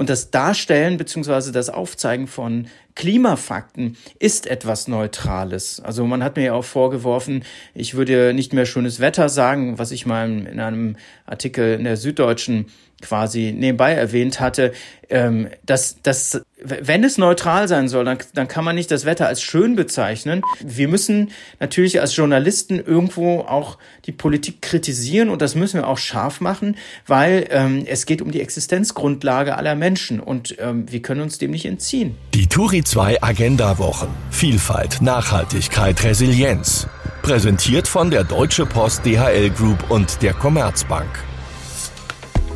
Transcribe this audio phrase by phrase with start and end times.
[0.00, 5.78] Und das Darstellen beziehungsweise das Aufzeigen von Klimafakten ist etwas Neutrales.
[5.78, 9.90] Also man hat mir ja auch vorgeworfen, ich würde nicht mehr schönes Wetter sagen, was
[9.90, 12.68] ich mal in einem Artikel in der Süddeutschen
[13.02, 14.72] quasi nebenbei erwähnt hatte,
[15.10, 19.26] ähm, dass, dass wenn es neutral sein soll, dann, dann kann man nicht das Wetter
[19.26, 20.42] als schön bezeichnen.
[20.60, 25.98] Wir müssen natürlich als Journalisten irgendwo auch die Politik kritisieren und das müssen wir auch
[25.98, 26.76] scharf machen,
[27.06, 31.50] weil ähm, es geht um die Existenzgrundlage aller Menschen und ähm, wir können uns dem
[31.50, 32.16] nicht entziehen.
[32.34, 34.08] Die Turi 2 Agenda Wochen.
[34.30, 36.86] Vielfalt, Nachhaltigkeit, Resilienz.
[37.22, 41.08] Präsentiert von der Deutsche Post DHL Group und der Commerzbank.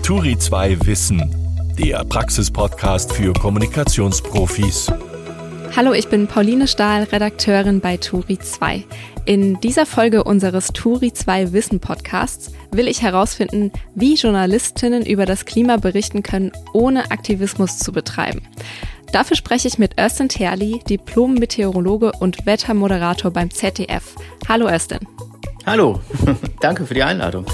[0.03, 1.44] Turi 2 Wissen,
[1.79, 4.93] der Praxispodcast für Kommunikationsprofis.
[5.75, 8.85] Hallo, ich bin Pauline Stahl, Redakteurin bei Turi 2.
[9.25, 15.47] In dieser Folge unseres Turi 2 Wissen Podcasts will ich herausfinden, wie Journalistinnen über das
[15.47, 18.43] Klima berichten können, ohne Aktivismus zu betreiben.
[19.13, 24.15] Dafür spreche ich mit Östin Terli, Diplom-Meteorologe und Wettermoderator beim ZDF.
[24.49, 25.01] Hallo Östin.
[25.67, 26.01] Hallo,
[26.61, 27.47] danke für die Einladung.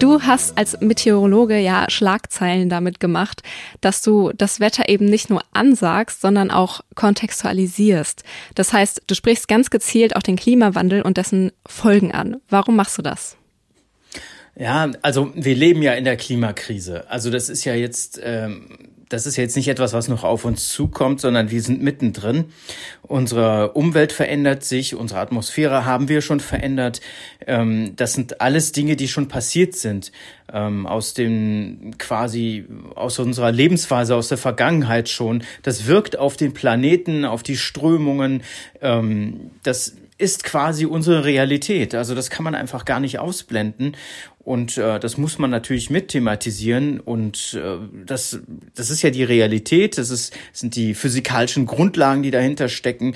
[0.00, 3.42] Du hast als Meteorologe ja Schlagzeilen damit gemacht,
[3.82, 8.24] dass du das Wetter eben nicht nur ansagst, sondern auch kontextualisierst.
[8.54, 12.40] Das heißt, du sprichst ganz gezielt auch den Klimawandel und dessen Folgen an.
[12.48, 13.36] Warum machst du das?
[14.56, 17.08] Ja, also wir leben ja in der Klimakrise.
[17.10, 18.78] Also das ist ja jetzt ähm,
[19.10, 22.46] das ist jetzt nicht etwas, was noch auf uns zukommt, sondern wir sind mittendrin.
[23.02, 27.00] Unsere Umwelt verändert sich, unsere Atmosphäre haben wir schon verändert.
[27.44, 30.12] Ähm, das sind alles Dinge, die schon passiert sind.
[30.52, 35.42] Ähm, aus dem quasi, aus unserer Lebensphase, aus der Vergangenheit schon.
[35.64, 38.44] Das wirkt auf den Planeten, auf die Strömungen.
[38.80, 41.94] Ähm, das ist quasi unsere Realität.
[41.94, 43.96] Also das kann man einfach gar nicht ausblenden.
[44.38, 47.00] Und äh, das muss man natürlich mit thematisieren.
[47.00, 48.40] Und äh, das,
[48.74, 53.14] das ist ja die Realität, das, ist, das sind die physikalischen Grundlagen, die dahinter stecken.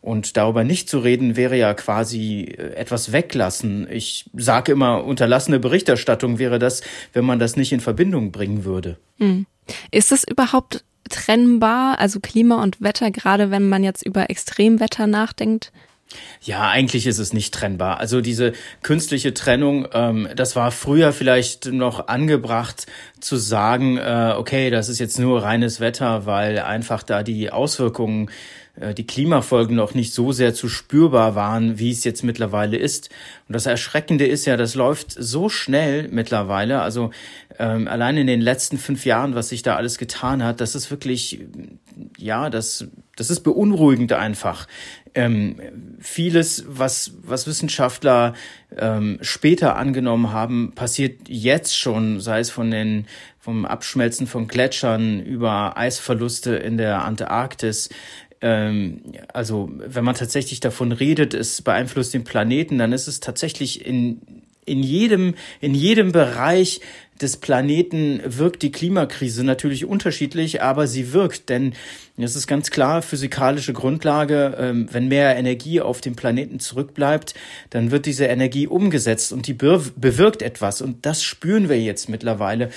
[0.00, 3.86] Und darüber nicht zu reden, wäre ja quasi äh, etwas weglassen.
[3.90, 8.98] Ich sage immer, unterlassene Berichterstattung wäre das, wenn man das nicht in Verbindung bringen würde.
[9.18, 9.46] Hm.
[9.90, 15.72] Ist es überhaupt trennbar, also Klima und Wetter, gerade wenn man jetzt über Extremwetter nachdenkt?
[16.40, 17.98] Ja, eigentlich ist es nicht trennbar.
[17.98, 18.52] Also diese
[18.82, 22.86] künstliche Trennung, ähm, das war früher vielleicht noch angebracht
[23.20, 28.30] zu sagen, äh, okay, das ist jetzt nur reines Wetter, weil einfach da die Auswirkungen,
[28.78, 33.10] äh, die Klimafolgen noch nicht so sehr zu spürbar waren, wie es jetzt mittlerweile ist.
[33.48, 36.82] Und das Erschreckende ist ja, das läuft so schnell mittlerweile.
[36.82, 37.10] Also
[37.58, 40.90] ähm, allein in den letzten fünf Jahren, was sich da alles getan hat, das ist
[40.90, 41.40] wirklich,
[42.18, 44.66] ja, das, das ist beunruhigend einfach
[45.16, 45.56] ähm,
[45.98, 48.34] vieles, was, was Wissenschaftler
[48.76, 53.06] ähm, später angenommen haben, passiert jetzt schon, sei es von den,
[53.38, 57.88] vom Abschmelzen von Gletschern über Eisverluste in der Antarktis.
[58.42, 59.00] Ähm,
[59.32, 64.20] also wenn man tatsächlich davon redet, es beeinflusst den Planeten, dann ist es tatsächlich in
[64.66, 66.80] in jedem, in jedem Bereich
[67.20, 71.72] des Planeten wirkt die Klimakrise natürlich unterschiedlich, aber sie wirkt, denn
[72.18, 77.34] es ist ganz klar physikalische Grundlage, ähm, wenn mehr Energie auf dem Planeten zurückbleibt,
[77.70, 82.70] dann wird diese Energie umgesetzt und die bewirkt etwas und das spüren wir jetzt mittlerweile.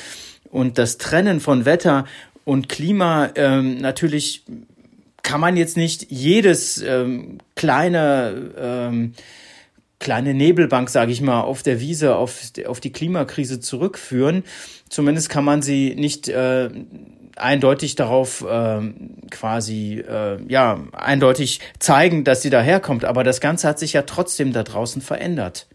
[0.49, 2.05] Und das Trennen von Wetter
[2.45, 4.45] und Klima ähm, natürlich
[5.21, 8.51] kann man jetzt nicht jedes ähm, kleine
[9.99, 14.43] kleine Nebelbank, sage ich mal, auf der Wiese auf, auf die Klimakrise zurückführen.
[14.89, 16.69] Zumindest kann man sie nicht äh,
[17.35, 18.81] eindeutig darauf äh,
[19.29, 23.05] quasi äh, ja eindeutig zeigen, dass sie daherkommt.
[23.05, 25.67] Aber das Ganze hat sich ja trotzdem da draußen verändert.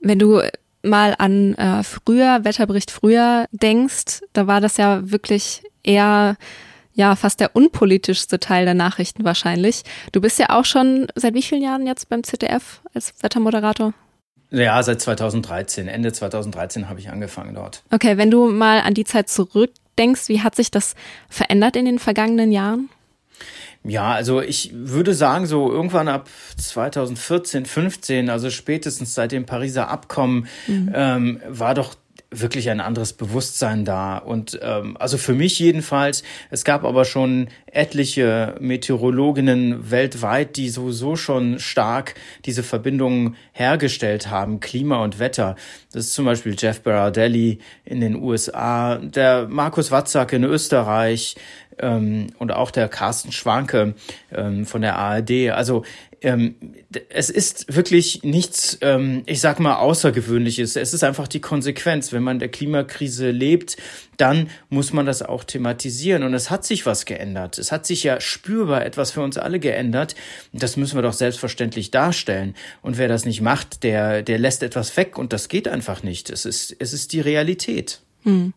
[0.00, 0.42] Wenn du
[0.82, 6.36] mal an äh, früher Wetterbericht früher denkst, da war das ja wirklich eher
[6.98, 9.84] ja fast der unpolitischste Teil der Nachrichten wahrscheinlich.
[10.12, 13.94] Du bist ja auch schon seit wie vielen Jahren jetzt beim ZDF als Wettermoderator?
[14.50, 15.88] Ja, seit 2013.
[15.88, 17.82] Ende 2013 habe ich angefangen dort.
[17.90, 20.96] Okay, wenn du mal an die Zeit zurückdenkst, wie hat sich das
[21.28, 22.88] verändert in den vergangenen Jahren?
[23.84, 29.88] Ja, also ich würde sagen, so irgendwann ab 2014, 15, also spätestens seit dem Pariser
[29.88, 30.92] Abkommen, mhm.
[30.92, 31.94] ähm, war doch
[32.30, 34.18] wirklich ein anderes Bewusstsein da.
[34.18, 41.16] Und ähm, also für mich jedenfalls, es gab aber schon etliche Meteorologinnen weltweit, die sowieso
[41.16, 42.14] schon stark
[42.44, 45.56] diese Verbindungen hergestellt haben, Klima und Wetter.
[45.92, 51.36] Das ist zum Beispiel Jeff Berardelli in den USA, der Markus Watzak in Österreich,
[51.80, 53.94] ähm, und auch der Carsten Schwanke
[54.32, 55.50] ähm, von der ARD.
[55.50, 55.84] Also
[56.22, 56.56] ähm,
[57.10, 60.76] es ist wirklich nichts, ähm, ich sag mal, Außergewöhnliches.
[60.76, 62.12] Es ist einfach die Konsequenz.
[62.12, 63.76] Wenn man der Klimakrise lebt,
[64.16, 66.22] dann muss man das auch thematisieren.
[66.22, 67.58] Und es hat sich was geändert.
[67.58, 70.14] Es hat sich ja spürbar etwas für uns alle geändert.
[70.52, 72.54] Das müssen wir doch selbstverständlich darstellen.
[72.82, 76.30] Und wer das nicht macht, der, der lässt etwas weg und das geht einfach nicht.
[76.30, 78.00] Es ist, es ist die Realität.
[78.24, 78.54] Hm.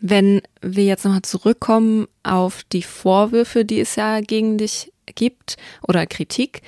[0.00, 5.56] Wenn wir jetzt nochmal zurückkommen auf die Vorwürfe, die es ja gegen dich gibt
[5.86, 6.62] oder Kritik,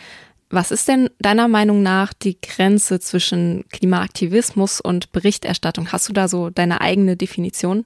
[0.50, 5.92] was ist denn deiner Meinung nach die Grenze zwischen Klimaaktivismus und Berichterstattung?
[5.92, 7.84] Hast du da so deine eigene Definition?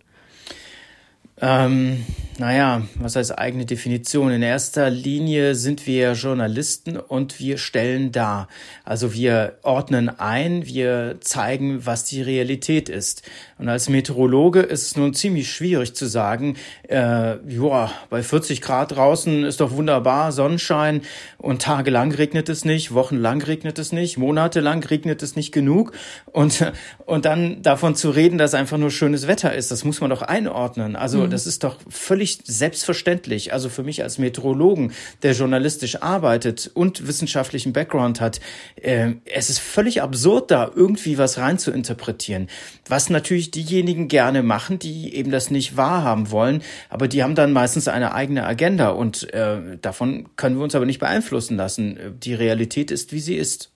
[1.46, 2.06] Ähm,
[2.38, 4.32] naja, was heißt eigene Definition?
[4.32, 8.48] In erster Linie sind wir Journalisten und wir stellen dar.
[8.84, 13.22] Also wir ordnen ein, wir zeigen, was die Realität ist.
[13.58, 16.56] Und als Meteorologe ist es nun ziemlich schwierig zu sagen,
[16.88, 21.02] äh, joa, bei 40 Grad draußen ist doch wunderbar, Sonnenschein
[21.38, 25.92] und tagelang regnet es nicht, wochenlang regnet es nicht, monatelang regnet es nicht genug.
[26.32, 26.72] Und,
[27.06, 30.22] und dann davon zu reden, dass einfach nur schönes Wetter ist, das muss man doch
[30.22, 30.96] einordnen.
[30.96, 31.30] Also mhm.
[31.34, 33.52] Das ist doch völlig selbstverständlich.
[33.52, 34.92] Also für mich als Meteorologen,
[35.22, 38.40] der journalistisch arbeitet und wissenschaftlichen Background hat,
[38.76, 42.48] äh, es ist völlig absurd, da irgendwie was rein zu interpretieren.
[42.88, 47.52] Was natürlich diejenigen gerne machen, die eben das nicht wahrhaben wollen, aber die haben dann
[47.52, 51.98] meistens eine eigene Agenda und äh, davon können wir uns aber nicht beeinflussen lassen.
[52.20, 53.70] Die Realität ist, wie sie ist.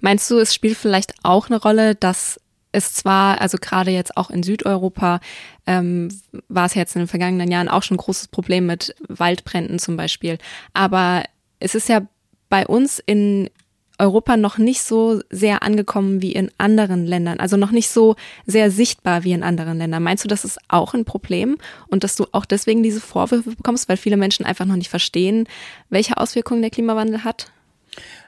[0.00, 2.40] Meinst du, es spielt vielleicht auch eine Rolle, dass
[2.74, 5.20] es zwar, also gerade jetzt auch in Südeuropa,
[5.66, 6.08] ähm,
[6.48, 9.96] war es jetzt in den vergangenen Jahren auch schon ein großes Problem mit Waldbränden zum
[9.96, 10.38] Beispiel,
[10.72, 11.24] aber
[11.60, 12.02] es ist ja
[12.50, 13.48] bei uns in
[13.98, 18.70] Europa noch nicht so sehr angekommen wie in anderen Ländern, also noch nicht so sehr
[18.70, 20.02] sichtbar wie in anderen Ländern.
[20.02, 21.56] Meinst du, das ist auch ein Problem
[21.86, 25.46] und dass du auch deswegen diese Vorwürfe bekommst, weil viele Menschen einfach noch nicht verstehen,
[25.90, 27.52] welche Auswirkungen der Klimawandel hat?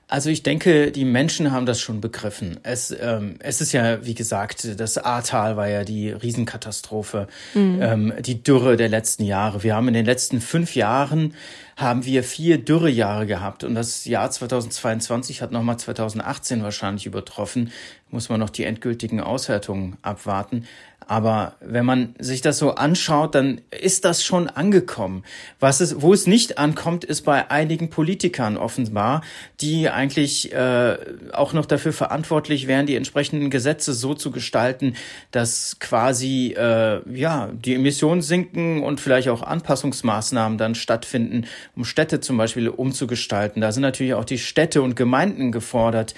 [0.08, 2.61] Also ich denke, die Menschen haben das schon begriffen.
[2.62, 7.79] Es, ähm, es ist ja, wie gesagt, das Ahrtal war ja die Riesenkatastrophe, mhm.
[7.82, 9.64] ähm, die Dürre der letzten Jahre.
[9.64, 11.35] Wir haben in den letzten fünf Jahren
[11.76, 17.73] haben wir vier Dürrejahre gehabt und das Jahr 2022 hat nochmal 2018 wahrscheinlich übertroffen.
[18.11, 20.67] Muss man noch die endgültigen Auswertungen abwarten.
[21.08, 25.23] Aber wenn man sich das so anschaut, dann ist das schon angekommen.
[25.61, 29.23] Was es, wo es nicht ankommt, ist bei einigen Politikern offenbar,
[29.61, 30.97] die eigentlich äh,
[31.32, 34.97] auch noch dafür verantwortlich wären, die entsprechenden Gesetze so zu gestalten,
[35.31, 42.19] dass quasi äh, ja die Emissionen sinken und vielleicht auch Anpassungsmaßnahmen dann stattfinden, um Städte
[42.19, 43.62] zum Beispiel umzugestalten.
[43.62, 46.14] Da sind natürlich auch die Städte und Gemeinden gefordert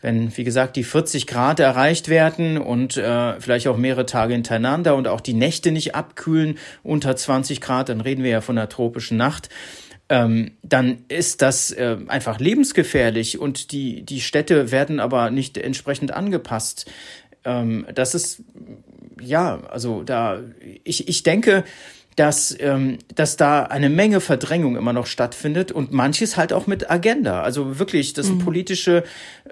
[0.00, 4.94] wenn, wie gesagt, die 40 Grad erreicht werden und äh, vielleicht auch mehrere Tage hintereinander
[4.94, 8.68] und auch die Nächte nicht abkühlen unter 20 Grad, dann reden wir ja von einer
[8.68, 9.48] tropischen Nacht,
[10.08, 16.12] ähm, dann ist das äh, einfach lebensgefährlich und die, die Städte werden aber nicht entsprechend
[16.12, 16.90] angepasst.
[17.44, 18.42] Ähm, das ist,
[19.20, 20.40] ja, also da,
[20.84, 21.64] ich, ich denke,
[22.18, 26.90] dass, ähm, dass da eine Menge Verdrängung immer noch stattfindet und manches halt auch mit
[26.90, 27.42] Agenda.
[27.42, 28.44] Also wirklich, das sind mhm.
[28.44, 29.04] politische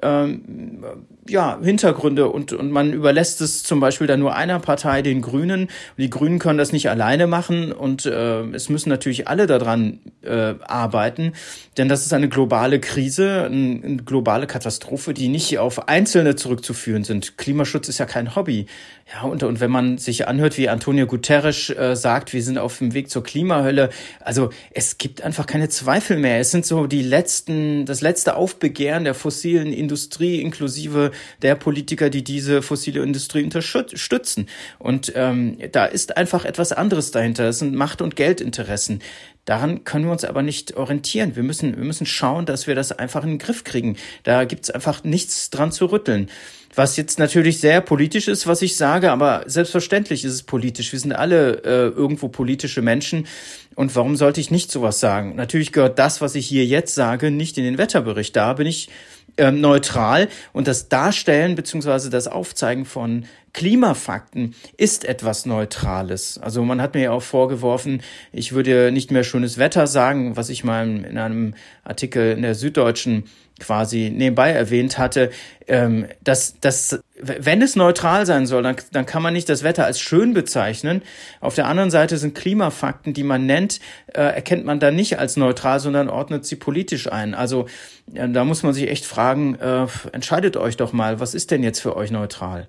[0.02, 0.82] ähm,
[1.28, 5.68] ja, Hintergründe und, und man überlässt es zum Beispiel dann nur einer Partei, den Grünen.
[5.96, 10.54] Die Grünen können das nicht alleine machen und äh, es müssen natürlich alle daran äh,
[10.66, 11.34] arbeiten,
[11.78, 17.04] denn das ist eine globale Krise, eine, eine globale Katastrophe, die nicht auf Einzelne zurückzuführen
[17.04, 17.38] sind.
[17.38, 18.66] Klimaschutz ist ja kein Hobby.
[19.12, 22.78] Ja, und, und wenn man sich anhört, wie Antonio Guterres äh, sagt, wir sind auf
[22.78, 26.38] dem Weg zur Klimahölle, also es gibt einfach keine Zweifel mehr.
[26.38, 31.10] Es sind so die letzten, das letzte Aufbegehren der fossilen Industrie inklusive
[31.42, 34.48] der Politiker, die diese fossile Industrie unterstützen.
[34.78, 37.44] Und ähm, da ist einfach etwas anderes dahinter.
[37.44, 39.00] Das sind Macht- und Geldinteressen.
[39.46, 41.36] Daran können wir uns aber nicht orientieren.
[41.36, 43.96] Wir müssen, wir müssen schauen, dass wir das einfach in den Griff kriegen.
[44.24, 46.28] Da gibt's einfach nichts dran zu rütteln.
[46.76, 50.92] Was jetzt natürlich sehr politisch ist, was ich sage, aber selbstverständlich ist es politisch.
[50.92, 53.26] Wir sind alle äh, irgendwo politische Menschen.
[53.74, 55.36] Und warum sollte ich nicht sowas sagen?
[55.36, 58.36] Natürlich gehört das, was ich hier jetzt sage, nicht in den Wetterbericht.
[58.36, 58.90] Da bin ich
[59.38, 66.36] ähm, neutral und das Darstellen beziehungsweise das Aufzeigen von Klimafakten ist etwas Neutrales.
[66.36, 68.02] Also man hat mir ja auch vorgeworfen,
[68.32, 71.54] ich würde nicht mehr schönes Wetter sagen, was ich mal in einem
[71.84, 73.24] Artikel in der Süddeutschen
[73.58, 75.30] quasi nebenbei erwähnt hatte,
[75.66, 79.84] ähm, dass, dass wenn es neutral sein soll, dann, dann kann man nicht das Wetter
[79.84, 81.02] als schön bezeichnen.
[81.40, 85.36] Auf der anderen Seite sind Klimafakten, die man nennt, äh, erkennt man dann nicht als
[85.36, 87.34] neutral, sondern ordnet sie politisch ein.
[87.34, 87.66] Also
[88.14, 91.62] äh, da muss man sich echt fragen, äh, entscheidet euch doch mal, was ist denn
[91.62, 92.68] jetzt für euch neutral?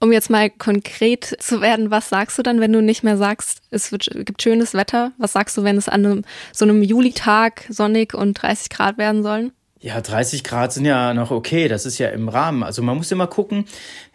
[0.00, 3.60] Um jetzt mal konkret zu werden, was sagst du dann, wenn du nicht mehr sagst,
[3.70, 5.12] es wird, gibt schönes Wetter?
[5.18, 9.22] Was sagst du, wenn es an einem, so einem Julitag sonnig und 30 Grad werden
[9.22, 9.52] sollen?
[9.84, 12.62] Ja, 30 Grad sind ja noch okay, das ist ja im Rahmen.
[12.62, 13.66] Also man muss immer gucken,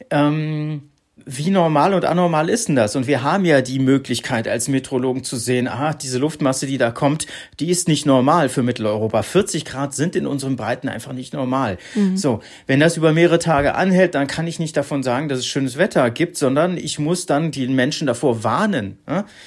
[0.10, 0.88] ähm,
[1.32, 2.96] wie normal und anormal ist denn das?
[2.96, 6.90] Und wir haben ja die Möglichkeit als Meteorologen zu sehen, aha, diese Luftmasse, die da
[6.90, 7.28] kommt,
[7.60, 9.22] die ist nicht normal für Mitteleuropa.
[9.22, 11.78] 40 Grad sind in unseren Breiten einfach nicht normal.
[11.94, 12.18] Mhm.
[12.18, 15.46] So, wenn das über mehrere Tage anhält, dann kann ich nicht davon sagen, dass es
[15.46, 18.98] schönes Wetter gibt, sondern ich muss dann die Menschen davor warnen.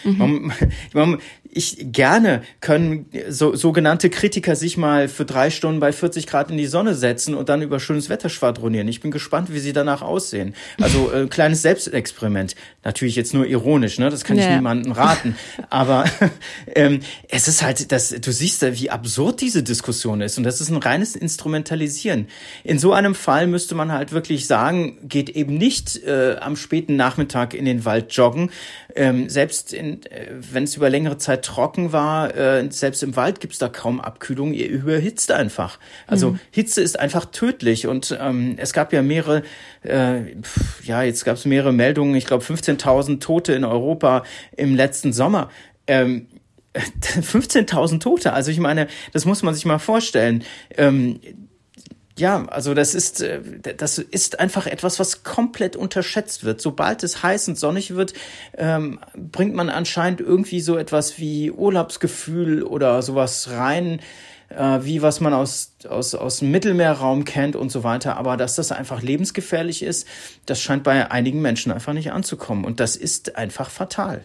[0.04, 0.52] Mhm.
[0.92, 1.18] Man,
[1.54, 6.56] ich gerne können so, sogenannte Kritiker sich mal für drei Stunden bei 40 Grad in
[6.56, 8.88] die Sonne setzen und dann über schönes Wetter schwadronieren.
[8.88, 10.54] Ich bin gespannt, wie sie danach aussehen.
[10.80, 12.54] Also äh, kleines Selbstexperiment.
[12.84, 14.10] Natürlich jetzt nur ironisch, ne?
[14.10, 14.56] Das kann ich ja.
[14.56, 15.36] niemandem raten.
[15.70, 16.04] Aber
[16.74, 20.36] ähm, es ist halt, das, du siehst, wie absurd diese Diskussion ist.
[20.36, 22.28] Und das ist ein reines Instrumentalisieren.
[22.64, 26.96] In so einem Fall müsste man halt wirklich sagen, geht eben nicht äh, am späten
[26.96, 28.50] Nachmittag in den Wald joggen.
[28.94, 33.40] Ähm, selbst in, äh, wenn es über längere Zeit trocken war, äh, selbst im Wald
[33.40, 35.78] gibt's da kaum Abkühlung, ihr überhitzt einfach.
[36.06, 36.40] Also mhm.
[36.50, 39.42] Hitze ist einfach tödlich und ähm, es gab ja mehrere,
[39.82, 40.34] äh,
[40.82, 44.24] ja, jetzt gab's mehrere Meldungen, ich glaube 15.000 Tote in Europa
[44.56, 45.50] im letzten Sommer.
[45.86, 46.26] Ähm,
[46.74, 50.42] 15.000 Tote, also ich meine, das muss man sich mal vorstellen.
[50.76, 51.20] Ähm,
[52.18, 53.40] ja, also das ist, äh,
[53.76, 56.60] das ist einfach etwas, was komplett unterschätzt wird.
[56.60, 58.12] Sobald es heiß und sonnig wird,
[58.56, 64.00] ähm, bringt man anscheinend irgendwie so etwas wie Urlaubsgefühl oder sowas rein,
[64.50, 68.18] äh, wie was man aus, aus, aus dem Mittelmeerraum kennt und so weiter.
[68.18, 70.06] Aber dass das einfach lebensgefährlich ist,
[70.44, 72.66] das scheint bei einigen Menschen einfach nicht anzukommen.
[72.66, 74.22] Und das ist einfach fatal.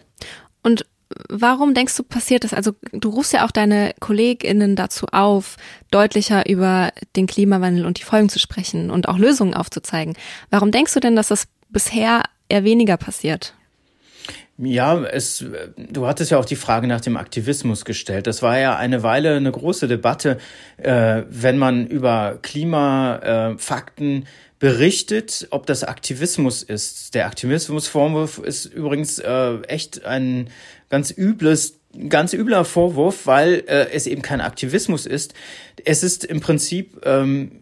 [0.62, 0.84] Und
[1.28, 2.54] warum denkst du, passiert das?
[2.54, 5.56] Also du rufst ja auch deine KollegInnen dazu auf,
[5.90, 10.14] deutlicher über den Klimawandel und die Folgen zu sprechen und auch Lösungen aufzuzeigen.
[10.50, 13.54] Warum denkst du denn, dass das bisher eher weniger passiert?
[14.60, 15.44] Ja, es,
[15.76, 18.26] du hattest ja auch die Frage nach dem Aktivismus gestellt.
[18.26, 20.38] Das war ja eine Weile eine große Debatte,
[20.78, 24.26] äh, wenn man über Klimafakten äh,
[24.58, 27.14] berichtet, ob das Aktivismus ist.
[27.14, 30.50] Der Aktivismusvorwurf ist übrigens äh, echt ein
[30.88, 31.78] ganz übles
[32.08, 35.34] ganz übler Vorwurf, weil äh, es eben kein Aktivismus ist.
[35.84, 37.52] Es ist im Prinzip ähm,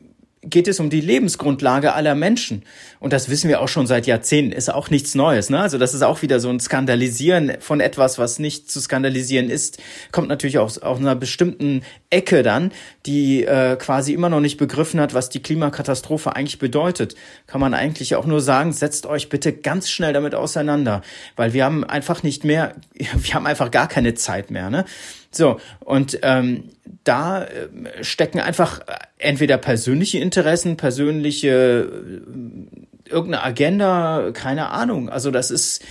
[0.49, 2.63] geht es um die Lebensgrundlage aller Menschen.
[3.01, 4.53] Und das wissen wir auch schon seit Jahrzehnten.
[4.53, 5.51] Ist auch nichts Neues.
[5.51, 5.61] Ne?
[5.61, 9.79] Also das ist auch wieder so ein Skandalisieren von etwas, was nicht zu skandalisieren ist.
[10.13, 12.73] Kommt natürlich aus, aus einer bestimmten Ecke dann,
[13.07, 17.17] die äh, quasi immer noch nicht begriffen hat, was die Klimakatastrophe eigentlich bedeutet.
[17.47, 21.03] Kann man eigentlich auch nur sagen, setzt euch bitte ganz schnell damit auseinander.
[21.35, 24.71] Weil wir haben einfach nicht mehr, wir haben einfach gar keine Zeit mehr.
[24.71, 24.85] Ne?
[25.37, 26.71] So, und ähm,
[27.05, 28.81] da äh, stecken einfach
[29.19, 35.09] entweder persönliche Interessen, persönliche äh, irgendeine Agenda, keine Ahnung.
[35.09, 35.85] Also das ist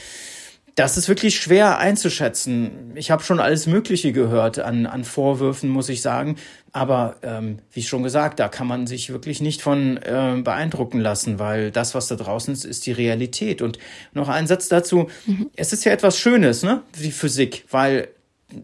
[0.76, 2.92] das ist wirklich schwer einzuschätzen.
[2.96, 6.36] Ich habe schon alles Mögliche gehört an, an Vorwürfen, muss ich sagen.
[6.74, 11.40] Aber ähm, wie schon gesagt, da kann man sich wirklich nicht von äh, beeindrucken lassen,
[11.40, 13.62] weil das, was da draußen ist, ist die Realität.
[13.62, 13.80] Und
[14.14, 15.10] noch ein Satz dazu.
[15.26, 15.50] Mhm.
[15.56, 16.82] Es ist ja etwas Schönes, ne?
[17.02, 18.10] Die Physik, weil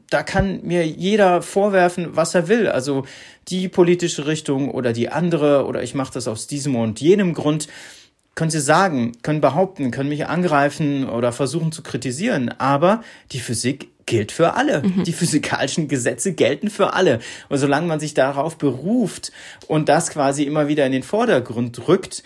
[0.09, 2.67] da kann mir jeder vorwerfen, was er will.
[2.67, 3.05] Also
[3.47, 7.67] die politische Richtung oder die andere oder ich mache das aus diesem und jenem Grund.
[8.35, 13.89] Können Sie sagen, können behaupten, können mich angreifen oder versuchen zu kritisieren, aber die Physik
[14.05, 14.83] gilt für alle.
[14.83, 15.03] Mhm.
[15.03, 17.19] Die physikalischen Gesetze gelten für alle.
[17.49, 19.31] Und solange man sich darauf beruft
[19.67, 22.23] und das quasi immer wieder in den Vordergrund rückt,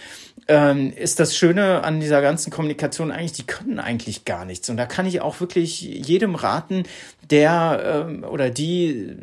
[0.48, 4.70] ähm, ist das Schöne an dieser ganzen Kommunikation eigentlich, die können eigentlich gar nichts.
[4.70, 6.84] Und da kann ich auch wirklich jedem raten,
[7.30, 9.16] der ähm, oder die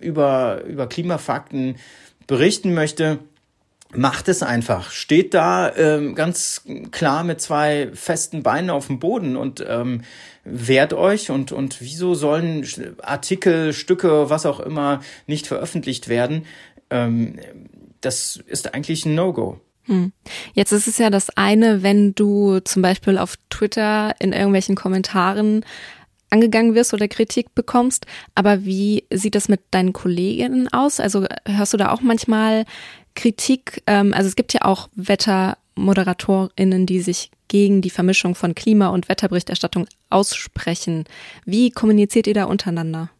[0.00, 1.76] über, über Klimafakten
[2.26, 3.18] berichten möchte,
[3.94, 4.90] macht es einfach.
[4.90, 10.02] Steht da ähm, ganz klar mit zwei festen Beinen auf dem Boden und ähm,
[10.44, 12.66] wehrt euch und, und wieso sollen
[13.02, 16.44] Artikel, Stücke, was auch immer nicht veröffentlicht werden?
[16.90, 17.38] Ähm,
[18.00, 19.60] das ist eigentlich ein No-Go.
[19.88, 20.12] Hm.
[20.52, 25.64] Jetzt ist es ja das eine, wenn du zum Beispiel auf Twitter in irgendwelchen Kommentaren
[26.30, 28.06] angegangen wirst oder Kritik bekommst.
[28.34, 31.00] Aber wie sieht das mit deinen Kolleginnen aus?
[31.00, 32.66] Also hörst du da auch manchmal
[33.14, 33.82] Kritik?
[33.86, 39.08] Ähm, also es gibt ja auch WettermoderatorInnen, die sich gegen die Vermischung von Klima- und
[39.08, 41.04] Wetterberichterstattung aussprechen.
[41.46, 43.10] Wie kommuniziert ihr da untereinander?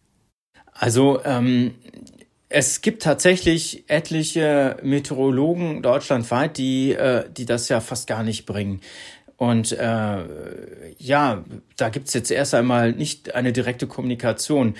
[0.75, 1.75] Also ähm,
[2.49, 8.81] es gibt tatsächlich etliche Meteorologen deutschlandweit, die, äh, die das ja fast gar nicht bringen.
[9.37, 10.25] Und äh,
[10.99, 11.45] ja,
[11.77, 14.75] da gibt's jetzt erst einmal nicht eine direkte Kommunikation.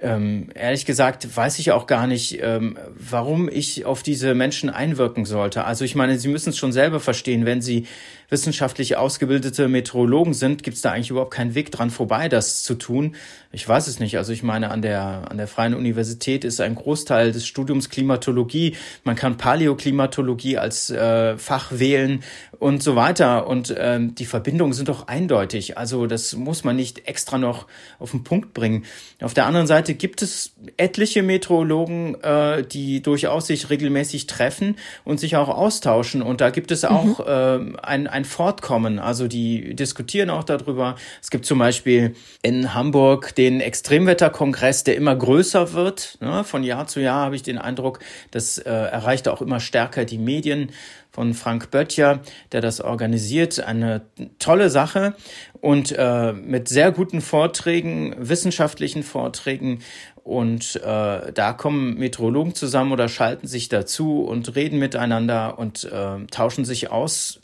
[0.00, 5.24] Ähm, ehrlich gesagt weiß ich auch gar nicht, ähm, warum ich auf diese Menschen einwirken
[5.24, 5.64] sollte.
[5.64, 7.86] Also ich meine, sie müssen es schon selber verstehen, wenn sie
[8.28, 12.74] wissenschaftlich ausgebildete Meteorologen sind, gibt es da eigentlich überhaupt keinen Weg dran vorbei, das zu
[12.74, 13.14] tun.
[13.52, 14.18] Ich weiß es nicht.
[14.18, 18.76] Also ich meine, an der, an der Freien Universität ist ein Großteil des Studiums Klimatologie.
[19.04, 22.24] Man kann Paläoklimatologie als äh, Fach wählen
[22.58, 23.46] und so weiter.
[23.46, 25.78] Und ähm, die Verbindungen sind doch eindeutig.
[25.78, 27.66] Also das muss man nicht extra noch
[28.00, 28.84] auf den Punkt bringen.
[29.22, 35.20] Auf der anderen Seite gibt es etliche Meteorologen, äh, die durchaus sich regelmäßig treffen und
[35.20, 36.22] sich auch austauschen.
[36.22, 36.88] Und da gibt es mhm.
[36.88, 37.76] auch mhm.
[37.76, 38.98] äh, ein, ein Fortkommen.
[38.98, 40.96] Also die diskutieren auch darüber.
[41.20, 46.16] Es gibt zum Beispiel in Hamburg den Extremwetterkongress, der immer größer wird.
[46.20, 46.44] Ne?
[46.44, 47.98] Von Jahr zu Jahr habe ich den Eindruck,
[48.30, 50.70] das äh, erreicht auch immer stärker die Medien
[51.14, 53.60] von Frank Böttcher, der das organisiert.
[53.60, 54.02] Eine
[54.40, 55.14] tolle Sache
[55.60, 59.78] und äh, mit sehr guten Vorträgen, wissenschaftlichen Vorträgen.
[60.24, 66.26] Und äh, da kommen Meteorologen zusammen oder schalten sich dazu und reden miteinander und äh,
[66.32, 67.40] tauschen sich aus.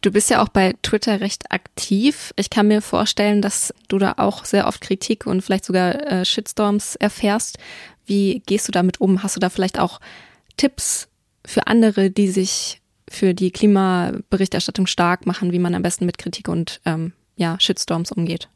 [0.00, 2.32] Du bist ja auch bei Twitter recht aktiv.
[2.36, 6.24] Ich kann mir vorstellen, dass du da auch sehr oft Kritik und vielleicht sogar äh,
[6.24, 7.58] Shitstorms erfährst.
[8.06, 9.24] Wie gehst du damit um?
[9.24, 9.98] Hast du da vielleicht auch
[10.56, 11.08] Tipps
[11.44, 12.80] für andere, die sich
[13.10, 18.12] für die Klimaberichterstattung stark machen, wie man am besten mit Kritik und ähm, ja, Shitstorms
[18.12, 18.48] umgeht?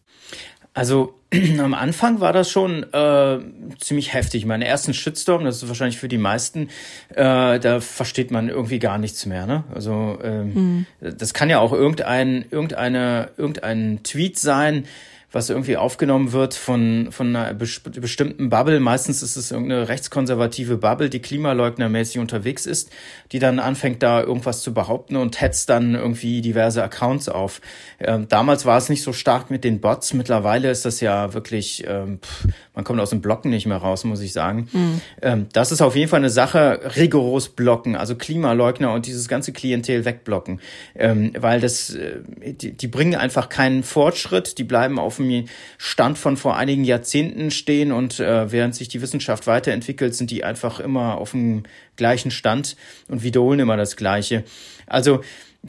[0.74, 1.14] Also
[1.58, 3.38] am Anfang war das schon äh,
[3.78, 4.46] ziemlich heftig.
[4.46, 6.68] Meine ersten Shitstorm, das ist wahrscheinlich für die meisten,
[7.10, 9.46] äh, da versteht man irgendwie gar nichts mehr.
[9.46, 9.64] Ne?
[9.74, 10.86] Also ähm, mhm.
[11.00, 14.84] das kann ja auch irgendein, irgendeine, irgendein Tweet sein,
[15.32, 18.80] was irgendwie aufgenommen wird von, von einer bestimmten Bubble.
[18.80, 22.90] Meistens ist es irgendeine rechtskonservative Bubble, die klimaleugnermäßig unterwegs ist,
[23.32, 27.60] die dann anfängt, da irgendwas zu behaupten und hetzt dann irgendwie diverse Accounts auf.
[27.98, 30.12] Ähm, damals war es nicht so stark mit den Bots.
[30.12, 34.04] Mittlerweile ist das ja wirklich, ähm, pff, man kommt aus dem Blocken nicht mehr raus,
[34.04, 34.68] muss ich sagen.
[34.72, 35.00] Mhm.
[35.20, 39.52] Ähm, das ist auf jeden Fall eine Sache, rigoros blocken, also Klimaleugner und dieses ganze
[39.52, 40.60] Klientel wegblocken.
[40.94, 45.44] Ähm, weil das, äh, die, die bringen einfach keinen Fortschritt, die bleiben auf dem
[45.76, 50.44] Stand von vor einigen Jahrzehnten stehen und äh, während sich die Wissenschaft weiterentwickelt, sind die
[50.44, 51.64] einfach immer auf dem
[51.96, 52.76] gleichen Stand
[53.08, 54.44] und wiederholen immer das Gleiche.
[54.86, 55.20] Also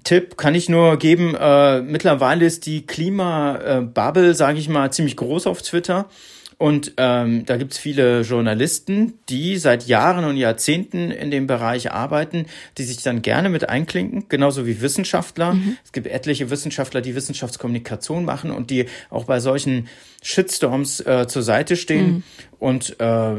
[0.04, 5.18] Tipp kann ich nur geben, äh, mittlerweile ist die Klimabubble, äh, sage ich mal, ziemlich
[5.18, 6.10] groß auf Twitter.
[6.58, 12.46] Und ähm, da gibt's viele Journalisten, die seit Jahren und Jahrzehnten in dem Bereich arbeiten,
[12.78, 15.54] die sich dann gerne mit einklinken, genauso wie Wissenschaftler.
[15.54, 15.78] Mhm.
[15.84, 19.88] Es gibt etliche Wissenschaftler, die Wissenschaftskommunikation machen und die auch bei solchen
[20.22, 22.08] Shitstorms äh, zur Seite stehen.
[22.12, 22.24] Mhm.
[22.60, 23.36] Und äh,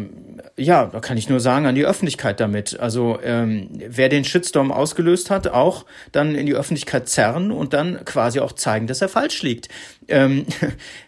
[0.56, 2.78] ja, da kann ich nur sagen, an die Öffentlichkeit damit.
[2.78, 8.04] Also ähm, wer den Shitstorm ausgelöst hat, auch dann in die Öffentlichkeit zerren und dann
[8.04, 9.68] quasi auch zeigen, dass er falsch liegt.
[10.08, 10.44] Ähm,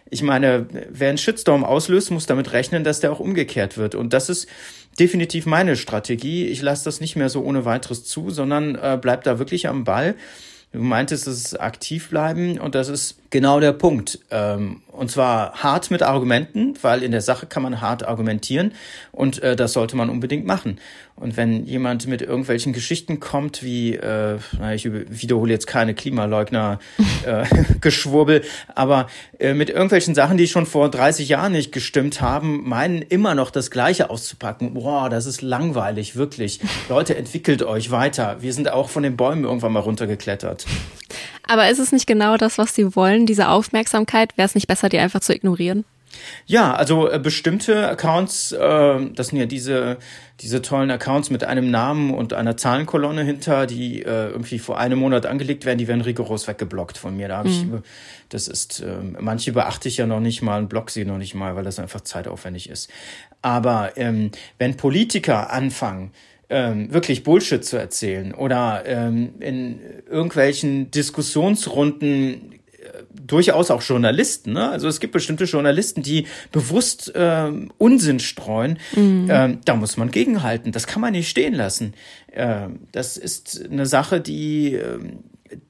[0.09, 3.95] ich meine, wer einen Shitstorm auslöst, muss damit rechnen, dass der auch umgekehrt wird.
[3.95, 4.47] Und das ist
[4.99, 6.45] definitiv meine Strategie.
[6.45, 9.83] Ich lasse das nicht mehr so ohne weiteres zu, sondern äh, bleib da wirklich am
[9.83, 10.15] Ball.
[10.73, 14.19] Du meintest, es ist aktiv bleiben und das ist genau der Punkt.
[14.31, 18.73] Ähm, und zwar hart mit Argumenten, weil in der Sache kann man hart argumentieren
[19.11, 20.79] und äh, das sollte man unbedingt machen.
[21.15, 24.37] Und wenn jemand mit irgendwelchen Geschichten kommt, wie, äh,
[24.75, 26.79] ich wiederhole jetzt keine Klimaleugner
[27.25, 27.45] äh,
[28.75, 29.07] aber
[29.39, 33.49] äh, mit irgendwelchen Sachen, die schon vor 30 Jahren nicht gestimmt haben, meinen immer noch
[33.49, 34.75] das Gleiche auszupacken.
[34.75, 36.59] Boah, das ist langweilig, wirklich.
[36.87, 38.37] Leute, entwickelt euch weiter.
[38.41, 40.65] Wir sind auch von den Bäumen irgendwann mal runtergeklettert.
[41.47, 44.37] Aber ist es nicht genau das, was sie wollen, diese Aufmerksamkeit?
[44.37, 45.85] Wäre es nicht besser, die einfach zu ignorieren?
[46.45, 49.97] Ja, also äh, bestimmte Accounts, äh, das sind ja diese,
[50.39, 54.99] diese tollen Accounts mit einem Namen und einer Zahlenkolonne hinter, die äh, irgendwie vor einem
[54.99, 57.27] Monat angelegt werden, die werden rigoros weggeblockt von mir.
[57.27, 57.75] Da habe mhm.
[57.75, 57.89] ich,
[58.29, 61.35] das ist, äh, manche beachte ich ja noch nicht mal und block sie noch nicht
[61.35, 62.89] mal, weil das einfach zeitaufwendig ist.
[63.41, 66.11] Aber ähm, wenn Politiker anfangen,
[66.49, 69.79] ähm, wirklich Bullshit zu erzählen oder ähm, in
[70.09, 74.53] irgendwelchen Diskussionsrunden äh, durchaus auch Journalisten.
[74.53, 74.69] Ne?
[74.69, 78.79] Also es gibt bestimmte Journalisten, die bewusst ähm, Unsinn streuen.
[78.95, 79.27] Mhm.
[79.29, 80.71] Ähm, da muss man gegenhalten.
[80.71, 81.93] Das kann man nicht stehen lassen.
[82.31, 85.23] Ähm, das ist eine Sache, die ähm,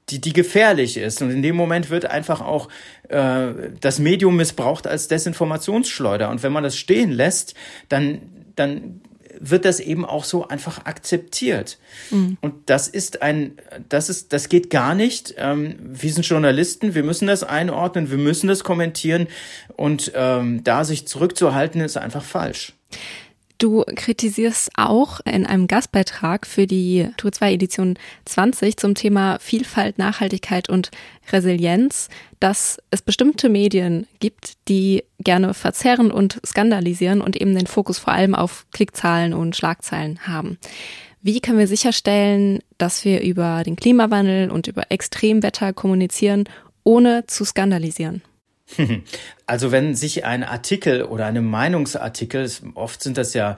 [0.08, 1.22] die, die gefährlich ist.
[1.22, 2.68] Und in dem Moment wird einfach auch
[3.08, 3.48] äh,
[3.80, 6.30] das Medium missbraucht als Desinformationsschleuder.
[6.30, 7.54] Und wenn man das stehen lässt,
[7.88, 8.20] dann,
[8.56, 9.00] dann
[9.40, 11.78] wird das eben auch so einfach akzeptiert.
[12.10, 12.38] Mhm.
[12.40, 13.52] Und das ist ein,
[13.88, 15.34] das ist, das geht gar nicht.
[15.38, 19.28] Ähm, wir sind Journalisten, wir müssen das einordnen, wir müssen das kommentieren
[19.76, 22.72] und ähm, da sich zurückzuhalten, ist einfach falsch.
[23.58, 29.98] Du kritisierst auch in einem Gastbeitrag für die Tour 2 Edition 20 zum Thema Vielfalt,
[29.98, 30.92] Nachhaltigkeit und
[31.32, 37.98] Resilienz, dass es bestimmte Medien gibt, die gerne verzerren und skandalisieren und eben den Fokus
[37.98, 40.58] vor allem auf Klickzahlen und Schlagzeilen haben.
[41.20, 46.44] Wie können wir sicherstellen, dass wir über den Klimawandel und über Extremwetter kommunizieren,
[46.84, 48.22] ohne zu skandalisieren?
[49.46, 53.56] Also wenn sich ein Artikel oder eine Meinungsartikel, oft sind das ja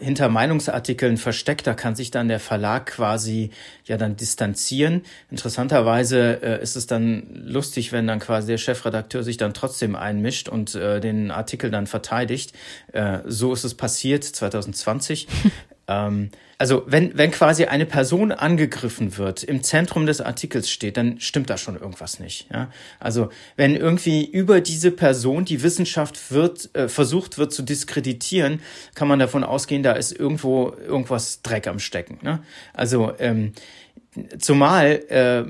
[0.00, 3.50] hinter Meinungsartikeln versteckt, da kann sich dann der Verlag quasi
[3.84, 5.02] ja dann distanzieren.
[5.30, 10.48] Interessanterweise äh, ist es dann lustig, wenn dann quasi der Chefredakteur sich dann trotzdem einmischt
[10.48, 12.54] und äh, den Artikel dann verteidigt.
[12.94, 15.28] Äh, so ist es passiert 2020.
[15.88, 21.20] Ähm, also wenn, wenn quasi eine Person angegriffen wird, im Zentrum des Artikels steht, dann
[21.20, 22.48] stimmt da schon irgendwas nicht.
[22.50, 22.70] Ja?
[22.98, 28.60] Also wenn irgendwie über diese Person die Wissenschaft wird, äh, versucht wird zu diskreditieren,
[28.94, 32.18] kann man davon ausgehen, da ist irgendwo irgendwas Dreck am Stecken.
[32.22, 32.42] Ne?
[32.72, 33.52] Also ähm,
[34.38, 35.44] zumal äh,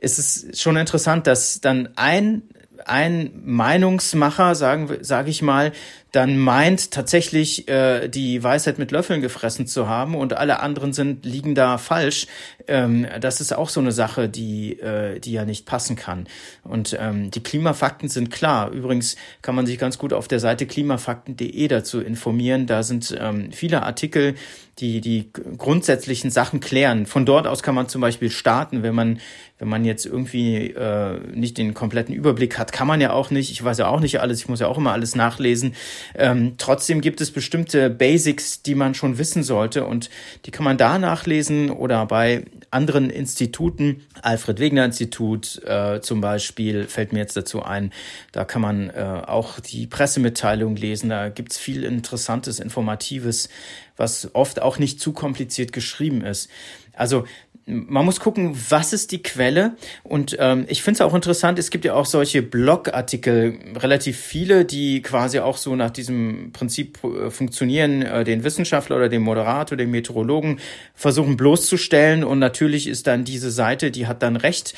[0.00, 2.42] ist es schon interessant, dass dann ein
[2.84, 5.72] ein Meinungsmacher, sagen sage ich mal,
[6.12, 11.26] dann meint tatsächlich äh, die Weisheit mit Löffeln gefressen zu haben und alle anderen sind
[11.26, 12.26] liegen da falsch.
[12.68, 16.26] Ähm, das ist auch so eine Sache, die äh, die ja nicht passen kann.
[16.62, 18.70] Und ähm, die Klimafakten sind klar.
[18.70, 22.66] Übrigens kann man sich ganz gut auf der Seite klimafakten.de dazu informieren.
[22.66, 24.34] Da sind ähm, viele Artikel,
[24.78, 27.06] die die grundsätzlichen Sachen klären.
[27.06, 29.20] Von dort aus kann man zum Beispiel starten, wenn man
[29.58, 33.50] wenn man jetzt irgendwie äh, nicht den kompletten Überblick hat, kann man ja auch nicht.
[33.50, 34.40] Ich weiß ja auch nicht alles.
[34.40, 35.74] Ich muss ja auch immer alles nachlesen.
[36.14, 40.10] Ähm, trotzdem gibt es bestimmte Basics, die man schon wissen sollte und
[40.44, 46.86] die kann man da nachlesen oder bei anderen Instituten, Alfred Wegener Institut äh, zum Beispiel,
[46.86, 47.92] fällt mir jetzt dazu ein,
[48.32, 53.48] da kann man äh, auch die Pressemitteilung lesen, da gibt's viel Interessantes, Informatives,
[53.96, 56.50] was oft auch nicht zu kompliziert geschrieben ist.
[56.92, 57.24] Also
[57.66, 59.76] man muss gucken, was ist die Quelle.
[60.04, 64.64] Und ähm, ich finde es auch interessant, es gibt ja auch solche Blogartikel, relativ viele,
[64.64, 69.76] die quasi auch so nach diesem Prinzip äh, funktionieren, äh, den Wissenschaftler oder den Moderator,
[69.76, 70.60] den Meteorologen
[70.94, 72.22] versuchen bloßzustellen.
[72.22, 74.74] Und natürlich ist dann diese Seite, die hat dann recht,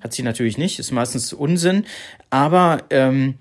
[0.00, 1.84] hat sie natürlich nicht, ist meistens Unsinn.
[2.28, 3.34] Aber ähm,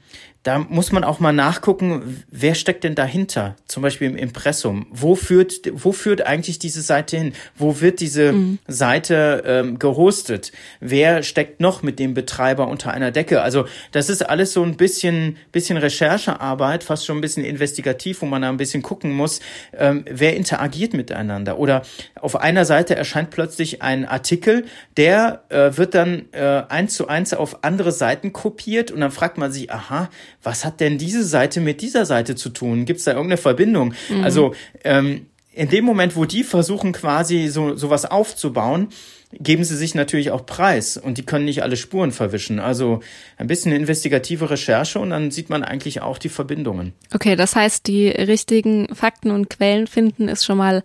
[0.43, 3.55] da muss man auch mal nachgucken, wer steckt denn dahinter?
[3.67, 4.87] Zum Beispiel im Impressum.
[4.89, 7.33] Wo führt, wo führt eigentlich diese Seite hin?
[7.55, 8.57] Wo wird diese mhm.
[8.67, 10.51] Seite ähm, gehostet?
[10.79, 13.43] Wer steckt noch mit dem Betreiber unter einer Decke?
[13.43, 18.25] Also das ist alles so ein bisschen, bisschen Recherchearbeit, fast schon ein bisschen investigativ, wo
[18.25, 19.41] man da ein bisschen gucken muss,
[19.77, 21.59] ähm, wer interagiert miteinander.
[21.59, 21.83] Oder
[22.19, 24.65] auf einer Seite erscheint plötzlich ein Artikel,
[24.97, 29.37] der äh, wird dann äh, eins zu eins auf andere Seiten kopiert und dann fragt
[29.37, 30.09] man sich, aha,
[30.43, 32.85] was hat denn diese Seite mit dieser Seite zu tun?
[32.85, 33.93] Gibt es da irgendeine Verbindung?
[34.09, 34.23] Mhm.
[34.23, 38.87] Also ähm, in dem Moment, wo die versuchen quasi so sowas aufzubauen,
[39.33, 42.59] geben sie sich natürlich auch preis und die können nicht alle Spuren verwischen.
[42.59, 43.01] Also
[43.37, 46.93] ein bisschen investigative Recherche und dann sieht man eigentlich auch die Verbindungen.
[47.13, 50.83] Okay, das heißt, die richtigen Fakten und Quellen finden ist schon mal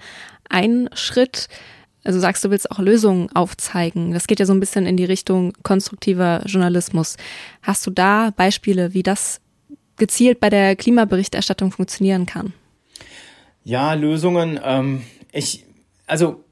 [0.49, 1.49] ein Schritt.
[2.05, 4.13] Also sagst du willst auch Lösungen aufzeigen.
[4.13, 7.17] Das geht ja so ein bisschen in die Richtung konstruktiver Journalismus.
[7.63, 9.41] Hast du da Beispiele, wie das
[9.97, 12.53] gezielt bei der Klimaberichterstattung funktionieren kann?
[13.65, 14.61] Ja, Lösungen.
[14.63, 15.65] Ähm, ich,
[16.07, 16.45] also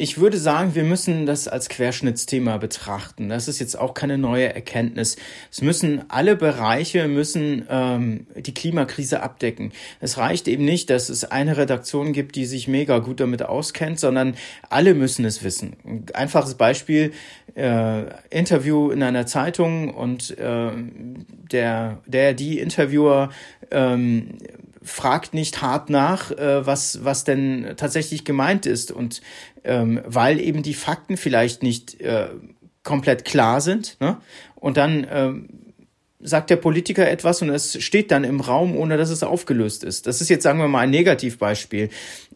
[0.00, 3.28] ich würde sagen, wir müssen das als Querschnittsthema betrachten.
[3.28, 5.16] Das ist jetzt auch keine neue Erkenntnis.
[5.50, 9.72] Es müssen alle Bereiche müssen ähm, die Klimakrise abdecken.
[10.00, 14.00] Es reicht eben nicht, dass es eine Redaktion gibt, die sich mega gut damit auskennt,
[14.00, 14.36] sondern
[14.70, 15.76] alle müssen es wissen.
[15.84, 17.12] Ein einfaches Beispiel:
[17.54, 20.70] äh, Interview in einer Zeitung und äh,
[21.52, 23.28] der der die Interviewer
[23.70, 24.38] ähm,
[24.90, 28.92] fragt nicht hart nach, äh, was, was denn tatsächlich gemeint ist.
[28.92, 29.20] Und
[29.64, 32.28] ähm, weil eben die Fakten vielleicht nicht äh,
[32.82, 33.96] komplett klar sind.
[34.00, 34.18] Ne?
[34.56, 35.48] Und dann ähm,
[36.22, 40.06] sagt der Politiker etwas und es steht dann im Raum, ohne dass es aufgelöst ist.
[40.06, 41.88] Das ist jetzt, sagen wir mal, ein Negativbeispiel.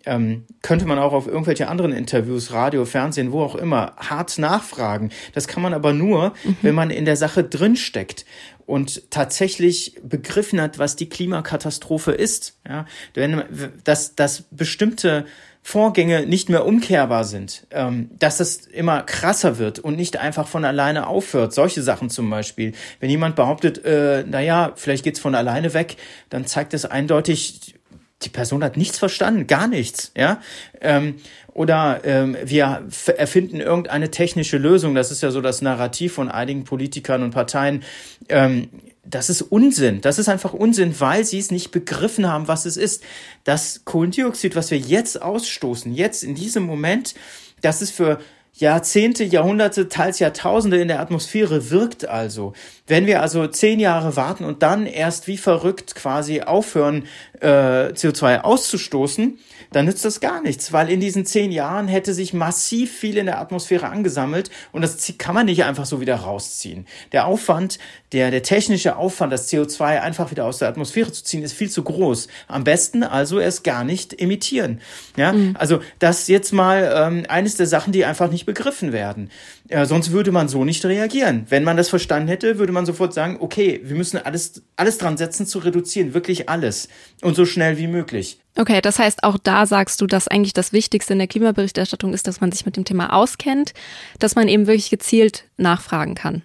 [0.07, 5.11] Ähm, könnte man auch auf irgendwelche anderen Interviews, Radio, Fernsehen, wo auch immer, hart nachfragen.
[5.33, 6.57] Das kann man aber nur, mhm.
[6.62, 8.25] wenn man in der Sache drinsteckt
[8.66, 12.59] und tatsächlich begriffen hat, was die Klimakatastrophe ist.
[12.66, 13.42] Ja, wenn,
[13.85, 15.27] dass, dass bestimmte
[15.66, 20.62] Vorgänge nicht mehr umkehrbar sind, ähm, dass es immer krasser wird und nicht einfach von
[20.66, 21.55] alleine aufhört.
[21.55, 22.74] Solche Sachen zum Beispiel.
[23.00, 25.96] Wenn jemand behauptet, äh, naja, vielleicht geht's von alleine weg,
[26.29, 27.77] dann zeigt es eindeutig,
[28.20, 30.42] die Person hat nichts verstanden, gar nichts, ja.
[30.83, 31.16] Ähm,
[31.55, 32.83] oder ähm, wir
[33.16, 34.94] erfinden irgendeine technische Lösung.
[34.94, 37.85] Das ist ja so das Narrativ von einigen Politikern und Parteien.
[38.29, 38.68] Ähm,
[39.07, 40.01] das ist Unsinn.
[40.01, 43.03] Das ist einfach Unsinn, weil sie es nicht begriffen haben, was es ist.
[43.45, 47.14] Das Kohlendioxid, was wir jetzt ausstoßen, jetzt in diesem Moment,
[47.61, 48.19] das ist für
[48.57, 52.53] Jahrzehnte, Jahrhunderte, teils Jahrtausende in der Atmosphäre wirkt also.
[52.87, 57.07] Wenn wir also zehn Jahre warten und dann erst wie verrückt quasi aufhören,
[57.40, 57.47] äh,
[57.92, 59.38] CO2 auszustoßen,
[59.73, 63.27] dann nützt das gar nichts, weil in diesen zehn Jahren hätte sich massiv viel in
[63.27, 66.87] der Atmosphäre angesammelt und das kann man nicht einfach so wieder rausziehen.
[67.12, 67.79] Der Aufwand,
[68.12, 71.70] der, der technische Aufwand, das CO2 einfach wieder aus der Atmosphäre zu ziehen, ist viel
[71.70, 72.29] zu groß.
[72.49, 74.81] Am besten also es gar nicht emittieren.
[75.16, 75.57] Ja, mhm.
[75.59, 79.31] also das jetzt mal ähm, eines der Sachen, die einfach nicht begriffen werden.
[79.68, 81.46] Äh, sonst würde man so nicht reagieren.
[81.48, 85.16] Wenn man das verstanden hätte, würde man sofort sagen, okay, wir müssen alles, alles dran
[85.16, 86.88] setzen zu reduzieren, wirklich alles
[87.22, 88.38] und so schnell wie möglich.
[88.57, 92.27] Okay, das heißt, auch da sagst du, dass eigentlich das Wichtigste in der Klimaberichterstattung ist,
[92.27, 93.72] dass man sich mit dem Thema auskennt,
[94.18, 96.42] dass man eben wirklich gezielt nachfragen kann.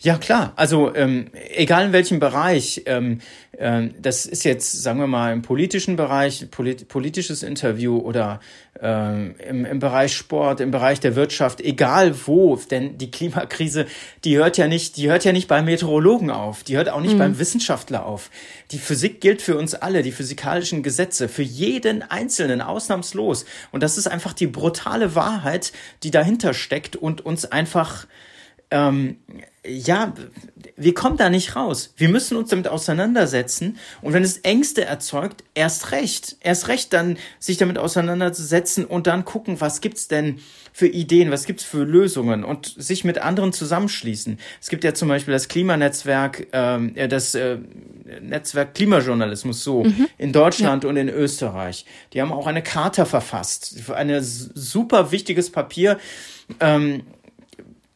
[0.00, 0.52] Ja, klar.
[0.56, 3.20] Also ähm, egal in welchem Bereich, ähm, ähm,
[3.58, 8.40] das ist jetzt, sagen wir mal, im politischen Bereich, polit politisches Interview oder
[8.80, 13.84] ähm, im, im Bereich Sport, im Bereich der Wirtschaft, egal wo, denn die Klimakrise,
[14.24, 17.14] die hört ja nicht, die hört ja nicht beim Meteorologen auf, die hört auch nicht
[17.14, 17.18] mhm.
[17.18, 18.30] beim Wissenschaftler auf.
[18.70, 23.44] Die Physik gilt für uns alle, die physikalischen Gesetze, für jeden Einzelnen ausnahmslos.
[23.70, 25.72] Und das ist einfach die brutale Wahrheit,
[26.04, 28.06] die dahinter steckt und uns einfach
[28.72, 29.18] ähm,
[29.64, 30.12] ja,
[30.76, 31.94] wir kommen da nicht raus.
[31.96, 33.78] Wir müssen uns damit auseinandersetzen.
[34.00, 36.36] Und wenn es Ängste erzeugt, erst recht.
[36.40, 40.40] Erst recht dann sich damit auseinanderzusetzen und dann gucken, was gibt's denn
[40.72, 44.38] für Ideen, was gibt's für Lösungen und sich mit anderen zusammenschließen.
[44.60, 47.58] Es gibt ja zum Beispiel das Klimanetzwerk, ähm, das äh,
[48.20, 50.08] Netzwerk Klimajournalismus so mhm.
[50.18, 50.90] in Deutschland ja.
[50.90, 51.84] und in Österreich.
[52.14, 53.90] Die haben auch eine Charta verfasst.
[53.94, 55.98] Ein super wichtiges Papier.
[56.58, 57.02] Ähm,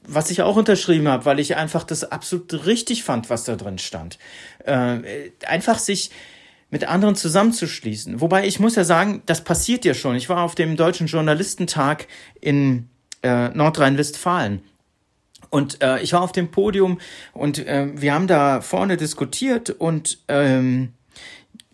[0.06, 3.78] was ich auch unterschrieben habe, weil ich einfach das absolut richtig fand, was da drin
[3.78, 4.18] stand.
[4.64, 6.10] Äh, einfach sich
[6.70, 8.20] mit anderen zusammenzuschließen.
[8.20, 10.16] Wobei ich muss ja sagen, das passiert ja schon.
[10.16, 12.08] Ich war auf dem Deutschen Journalistentag
[12.40, 12.88] in
[13.22, 14.62] äh, Nordrhein-Westfalen.
[15.50, 16.98] Und äh, ich war auf dem Podium
[17.32, 20.92] und äh, wir haben da vorne diskutiert und ähm,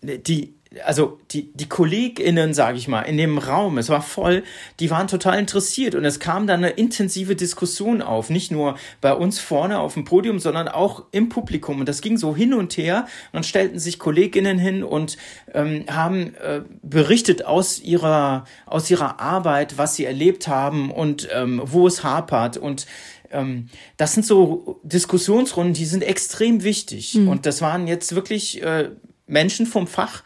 [0.02, 0.54] die
[0.84, 4.42] also die, die KollegInnen, sage ich mal, in dem Raum, es war voll,
[4.80, 9.12] die waren total interessiert und es kam dann eine intensive Diskussion auf, nicht nur bei
[9.12, 12.76] uns vorne auf dem Podium, sondern auch im Publikum und das ging so hin und
[12.76, 15.16] her und dann stellten sich KollegInnen hin und
[15.54, 21.60] ähm, haben äh, berichtet aus ihrer, aus ihrer Arbeit, was sie erlebt haben und ähm,
[21.64, 22.86] wo es hapert und
[23.30, 27.14] ähm, das sind so Diskussionsrunden, die sind extrem wichtig.
[27.14, 27.28] Mhm.
[27.28, 28.90] Und das waren jetzt wirklich äh,
[29.26, 30.22] Menschen vom Fach,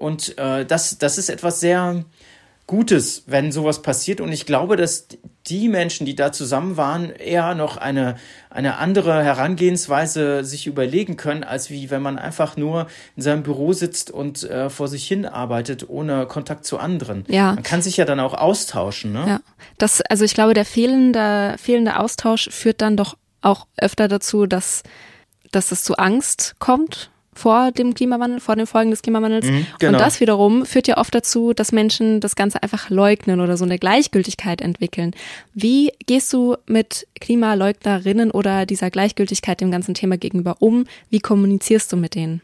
[0.00, 2.04] und äh, das, das ist etwas sehr
[2.66, 4.20] Gutes, wenn sowas passiert.
[4.20, 5.08] Und ich glaube, dass
[5.46, 8.14] die Menschen, die da zusammen waren, eher noch eine,
[8.48, 12.86] eine andere Herangehensweise sich überlegen können, als wie wenn man einfach nur
[13.16, 17.24] in seinem Büro sitzt und äh, vor sich hin arbeitet, ohne Kontakt zu anderen.
[17.26, 17.54] Ja.
[17.54, 19.12] Man kann sich ja dann auch austauschen.
[19.12, 19.24] Ne?
[19.26, 19.40] Ja,
[19.76, 24.84] das, also ich glaube, der fehlende, fehlende Austausch führt dann doch auch öfter dazu, dass,
[25.50, 29.46] dass es zu Angst kommt vor dem Klimawandel, vor den Folgen des Klimawandels.
[29.46, 29.92] Mhm, genau.
[29.92, 33.64] Und das wiederum führt ja oft dazu, dass Menschen das Ganze einfach leugnen oder so
[33.64, 35.12] eine Gleichgültigkeit entwickeln.
[35.54, 40.86] Wie gehst du mit Klimaleugnerinnen oder dieser Gleichgültigkeit dem ganzen Thema gegenüber um?
[41.08, 42.42] Wie kommunizierst du mit denen?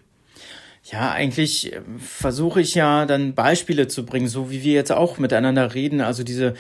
[0.91, 5.19] Ja, eigentlich äh, versuche ich ja dann Beispiele zu bringen, so wie wir jetzt auch
[5.19, 6.01] miteinander reden.
[6.01, 6.55] Also diese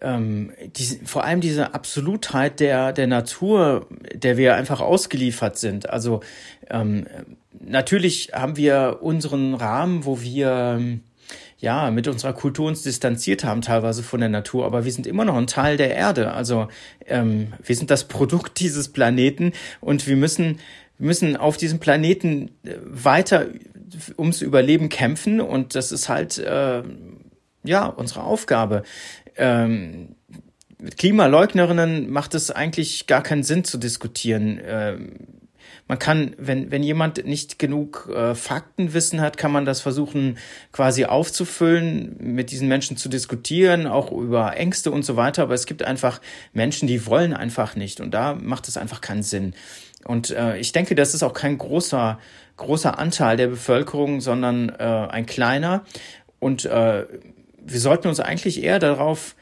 [0.00, 5.90] ähm, diese, vor allem diese Absolutheit der, der Natur, der wir einfach ausgeliefert sind.
[5.90, 6.20] Also
[6.70, 7.06] ähm,
[7.60, 11.00] natürlich haben wir unseren Rahmen, wo wir
[11.58, 15.24] ja mit unserer Kultur uns distanziert haben, teilweise von der Natur, aber wir sind immer
[15.24, 16.32] noch ein Teil der Erde.
[16.32, 16.68] Also
[17.06, 20.58] ähm, wir sind das Produkt dieses Planeten und wir müssen
[20.98, 23.46] wir müssen auf diesem Planeten äh, weiter
[24.18, 26.82] ums Überleben kämpfen und das ist halt äh,
[27.64, 28.82] ja unsere Aufgabe
[29.36, 30.14] ähm,
[30.78, 34.60] mit Klimaleugnerinnen macht es eigentlich gar keinen Sinn zu diskutieren.
[34.64, 35.12] Ähm,
[35.90, 40.38] man kann, wenn, wenn jemand nicht genug äh, Faktenwissen hat, kann man das versuchen
[40.70, 45.42] quasi aufzufüllen, mit diesen Menschen zu diskutieren, auch über Ängste und so weiter.
[45.42, 46.20] Aber es gibt einfach
[46.52, 48.00] Menschen, die wollen einfach nicht.
[48.00, 49.52] Und da macht es einfach keinen Sinn.
[50.04, 52.20] Und äh, ich denke, das ist auch kein großer,
[52.56, 55.84] großer Anteil der Bevölkerung, sondern äh, ein kleiner.
[56.38, 57.04] Und äh,
[57.58, 59.34] wir sollten uns eigentlich eher darauf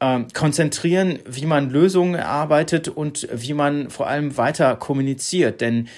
[0.00, 5.60] äh, konzentrieren, wie man Lösungen erarbeitet und wie man vor allem weiter kommuniziert.
[5.60, 5.88] Denn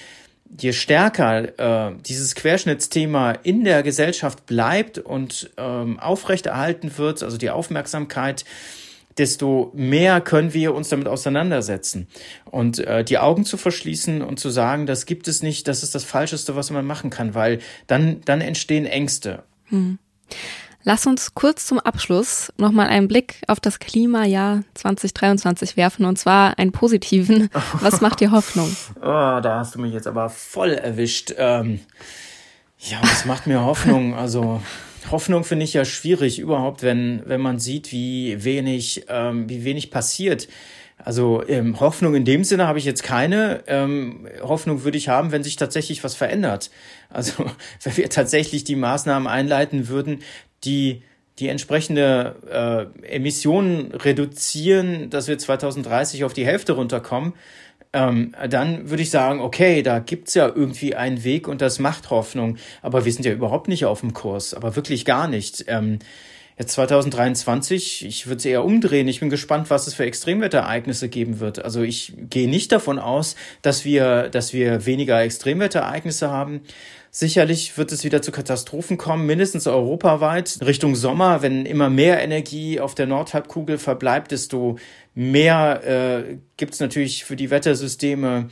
[0.59, 7.49] je stärker äh, dieses Querschnittsthema in der Gesellschaft bleibt und ähm, aufrechterhalten wird, also die
[7.49, 8.45] Aufmerksamkeit,
[9.17, 12.07] desto mehr können wir uns damit auseinandersetzen.
[12.45, 15.95] Und äh, die Augen zu verschließen und zu sagen, das gibt es nicht, das ist
[15.95, 19.43] das Falscheste, was man machen kann, weil dann, dann entstehen Ängste.
[19.65, 19.99] Hm.
[20.85, 26.59] Lass uns kurz zum Abschluss nochmal einen Blick auf das Klimajahr 2023 werfen und zwar
[26.59, 27.49] einen positiven.
[27.79, 28.75] Was macht dir Hoffnung?
[28.97, 31.33] Oh, da hast du mich jetzt aber voll erwischt.
[31.37, 31.79] Ähm,
[32.79, 34.13] ja, was macht mir Hoffnung?
[34.13, 34.61] Also
[35.09, 39.89] Hoffnung finde ich ja schwierig überhaupt, wenn wenn man sieht, wie wenig ähm, wie wenig
[39.89, 40.49] passiert.
[40.97, 43.63] Also ähm, Hoffnung in dem Sinne habe ich jetzt keine.
[43.67, 46.71] Ähm, Hoffnung würde ich haben, wenn sich tatsächlich was verändert.
[47.09, 47.45] Also
[47.83, 50.19] wenn wir tatsächlich die Maßnahmen einleiten würden,
[50.63, 51.03] die
[51.39, 57.33] die entsprechende äh, Emissionen reduzieren, dass wir 2030 auf die Hälfte runterkommen,
[57.91, 62.09] ähm, dann würde ich sagen, okay, da gibt's ja irgendwie einen Weg und das macht
[62.09, 62.57] Hoffnung.
[62.81, 65.65] Aber wir sind ja überhaupt nicht auf dem Kurs, aber wirklich gar nicht.
[65.67, 65.99] Ähm,
[66.57, 69.07] Jetzt 2023, ich würde es eher umdrehen.
[69.07, 71.63] Ich bin gespannt, was es für Extremwetterereignisse geben wird.
[71.63, 76.61] Also ich gehe nicht davon aus, dass wir, dass wir weniger Extremwetterereignisse haben.
[77.09, 80.59] Sicherlich wird es wieder zu Katastrophen kommen, mindestens europaweit.
[80.63, 84.77] Richtung Sommer, wenn immer mehr Energie auf der Nordhalbkugel verbleibt, desto
[85.15, 88.49] mehr äh, gibt es natürlich für die Wettersysteme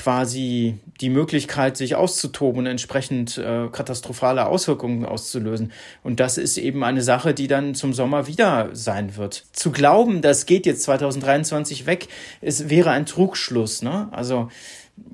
[0.00, 5.72] quasi die Möglichkeit, sich auszutoben und entsprechend äh, katastrophale Auswirkungen auszulösen.
[6.02, 9.44] Und das ist eben eine Sache, die dann zum Sommer wieder sein wird.
[9.52, 12.08] Zu glauben, das geht jetzt 2023 weg,
[12.40, 13.82] es wäre ein Trugschluss.
[13.82, 14.08] Ne?
[14.10, 14.48] Also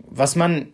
[0.08, 0.68] was man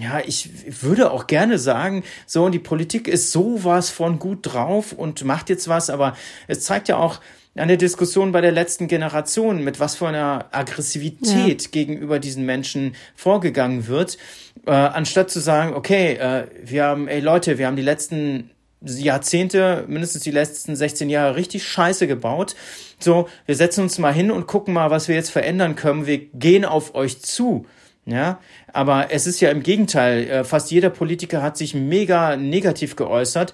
[0.00, 0.50] ja, ich
[0.82, 5.66] würde auch gerne sagen, so, die Politik ist sowas von gut drauf und macht jetzt
[5.66, 7.20] was, aber es zeigt ja auch,
[7.58, 11.68] an der Diskussion bei der letzten Generation, mit was für einer Aggressivität ja.
[11.70, 14.18] gegenüber diesen Menschen vorgegangen wird,
[14.66, 19.84] äh, anstatt zu sagen, okay, äh, wir haben, ey Leute, wir haben die letzten Jahrzehnte,
[19.88, 22.54] mindestens die letzten 16 Jahre richtig scheiße gebaut.
[22.98, 26.06] So, wir setzen uns mal hin und gucken mal, was wir jetzt verändern können.
[26.06, 27.66] Wir gehen auf euch zu.
[28.06, 28.40] Ja,
[28.72, 33.52] aber es ist ja im Gegenteil, äh, fast jeder Politiker hat sich mega negativ geäußert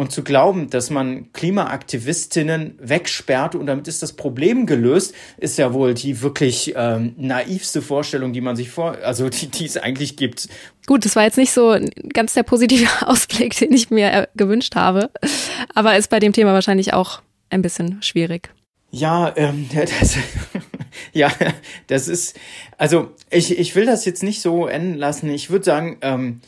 [0.00, 5.74] und zu glauben, dass man Klimaaktivistinnen wegsperrt und damit ist das Problem gelöst, ist ja
[5.74, 10.16] wohl die wirklich ähm, naivste Vorstellung, die man sich vor, also die, die es eigentlich
[10.16, 10.48] gibt.
[10.86, 11.76] Gut, das war jetzt nicht so
[12.14, 15.10] ganz der positive Ausblick, den ich mir äh, gewünscht habe,
[15.74, 18.48] aber ist bei dem Thema wahrscheinlich auch ein bisschen schwierig.
[18.90, 19.68] Ja, ähm,
[20.00, 20.16] das,
[21.12, 21.30] ja,
[21.88, 22.38] das ist,
[22.78, 25.28] also ich, ich will das jetzt nicht so enden lassen.
[25.28, 26.40] Ich würde sagen, ähm,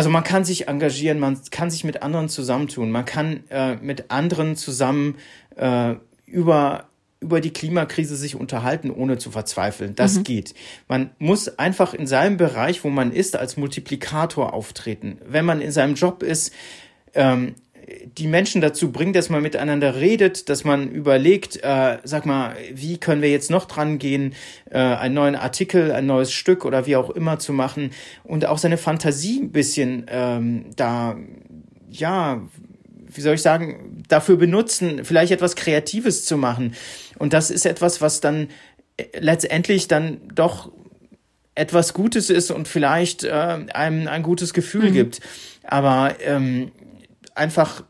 [0.00, 4.10] also man kann sich engagieren, man kann sich mit anderen zusammentun, man kann äh, mit
[4.10, 5.16] anderen zusammen
[5.56, 6.86] äh, über
[7.20, 9.94] über die Klimakrise sich unterhalten, ohne zu verzweifeln.
[9.94, 10.24] Das mhm.
[10.24, 10.54] geht.
[10.88, 15.18] Man muss einfach in seinem Bereich, wo man ist, als Multiplikator auftreten.
[15.28, 16.54] Wenn man in seinem Job ist,
[17.12, 17.56] ähm,
[18.18, 22.98] die Menschen dazu bringt, dass man miteinander redet, dass man überlegt, äh, sag mal, wie
[22.98, 24.34] können wir jetzt noch dran gehen,
[24.70, 27.90] äh, einen neuen Artikel, ein neues Stück oder wie auch immer zu machen
[28.24, 31.16] und auch seine Fantasie ein bisschen ähm, da,
[31.90, 32.42] ja,
[33.08, 36.74] wie soll ich sagen, dafür benutzen, vielleicht etwas Kreatives zu machen.
[37.18, 38.48] Und das ist etwas, was dann
[38.96, 40.70] äh, letztendlich dann doch
[41.54, 44.94] etwas Gutes ist und vielleicht äh, einem ein gutes Gefühl mhm.
[44.94, 45.20] gibt.
[45.64, 46.72] Aber ähm,
[47.34, 47.84] einfach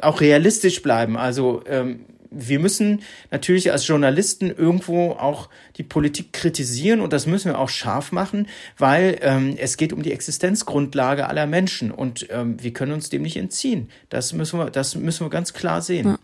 [0.00, 1.16] auch realistisch bleiben.
[1.16, 7.52] Also ähm, wir müssen natürlich als Journalisten irgendwo auch die Politik kritisieren und das müssen
[7.52, 12.62] wir auch scharf machen, weil ähm, es geht um die Existenzgrundlage aller Menschen und ähm,
[12.62, 13.88] wir können uns dem nicht entziehen.
[14.08, 16.06] Das müssen wir, das müssen wir ganz klar sehen.
[16.08, 16.18] Ja.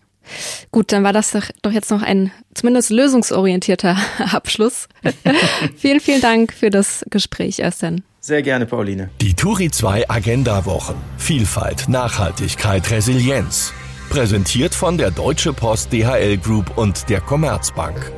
[0.71, 3.97] Gut, dann war das doch, doch jetzt noch ein zumindest lösungsorientierter
[4.31, 4.87] Abschluss.
[5.77, 8.03] vielen, vielen Dank für das Gespräch, Östen.
[8.25, 9.09] Sehr gerne, Pauline.
[9.19, 10.95] Die Turi 2 Agenda Wochen.
[11.17, 13.73] Vielfalt, Nachhaltigkeit, Resilienz.
[14.09, 18.13] Präsentiert von der Deutsche Post DHL Group und der Commerzbank.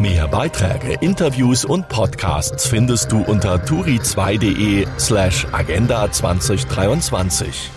[0.00, 7.75] Mehr Beiträge, Interviews und Podcasts findest du unter turi2.de slash agenda 2023.